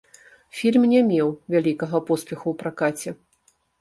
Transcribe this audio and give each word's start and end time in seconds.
Фільм 0.59 0.85
не 0.93 1.01
меў 1.09 1.29
вялікага 1.55 1.97
поспеху 2.07 2.43
ў 2.49 2.53
пракаце. 2.63 3.19